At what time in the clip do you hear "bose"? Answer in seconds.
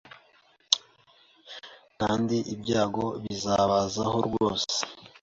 4.33-4.77